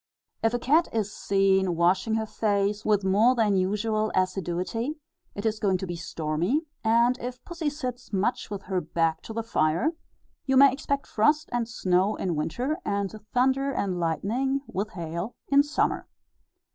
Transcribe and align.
If 0.41 0.55
a 0.55 0.57
cat 0.57 0.87
is 0.91 1.13
seen 1.15 1.75
washing 1.75 2.15
her 2.15 2.25
face 2.25 2.83
with 2.83 3.03
more 3.03 3.35
than 3.35 3.55
usual 3.55 4.11
assiduity, 4.15 4.95
it 5.35 5.45
is 5.45 5.59
going 5.59 5.77
to 5.77 5.85
be 5.85 5.95
stormy; 5.95 6.63
and 6.83 7.19
if 7.19 7.45
pussy 7.45 7.69
sits 7.69 8.11
much 8.11 8.49
with 8.49 8.63
her 8.63 8.81
back 8.81 9.21
to 9.21 9.31
the 9.33 9.43
fire, 9.43 9.91
you 10.47 10.57
may 10.57 10.73
expect 10.73 11.05
frost 11.05 11.49
and 11.51 11.69
snow 11.69 12.15
in 12.15 12.35
winter, 12.35 12.79
and 12.83 13.11
thunder 13.31 13.69
and 13.71 13.99
lightning, 13.99 14.61
with 14.67 14.89
hail, 14.93 15.35
in 15.49 15.61
summer. 15.61 16.07